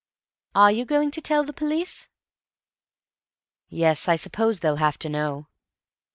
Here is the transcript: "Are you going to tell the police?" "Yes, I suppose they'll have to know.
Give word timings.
"Are 0.55 0.71
you 0.71 0.83
going 0.83 1.11
to 1.11 1.21
tell 1.21 1.43
the 1.43 1.53
police?" 1.53 2.07
"Yes, 3.69 4.09
I 4.09 4.15
suppose 4.15 4.59
they'll 4.61 4.77
have 4.77 4.97
to 4.97 5.09
know. 5.09 5.45